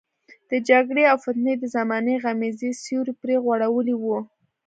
[0.51, 4.17] د جګړې او فتنې د زمانې غمیزې سیوری پرې غوړولی وو.